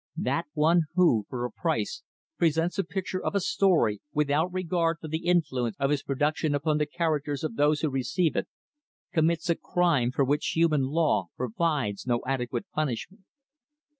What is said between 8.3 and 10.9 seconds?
it, commits a crime for which human